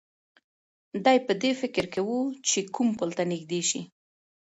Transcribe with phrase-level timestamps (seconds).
[1.05, 2.09] دی په دې فکر کې و
[2.47, 3.81] چې کوم پل ته نږدې شي.